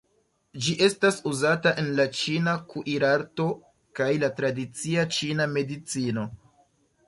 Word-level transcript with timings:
Ĝi 0.67 0.71
estas 0.85 1.19
uzata 1.31 1.73
en 1.81 1.91
la 1.99 2.07
ĉina 2.21 2.55
kuirarto 2.73 3.47
kaj 4.01 4.11
la 4.27 4.33
tradicia 4.43 5.07
ĉina 5.19 5.51
medicino. 5.57 6.29